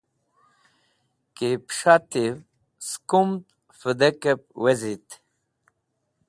Ki 1.35 1.49
pẽshetiv 1.65 2.33
sẽk 2.87 3.03
kumd 3.09 3.43
vẽdekẽb 3.79 4.39
wezit. 4.63 5.07